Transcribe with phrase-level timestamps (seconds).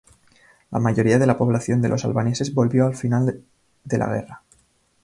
[0.71, 3.43] La mayoría de la población de los albaneses volvió al final
[3.83, 4.41] de la guerra.